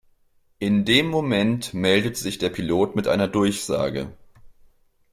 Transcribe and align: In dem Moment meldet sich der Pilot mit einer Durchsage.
In 0.57 0.83
dem 0.83 1.09
Moment 1.09 1.75
meldet 1.75 2.17
sich 2.17 2.39
der 2.39 2.49
Pilot 2.49 2.95
mit 2.95 3.07
einer 3.07 3.27
Durchsage. 3.27 4.11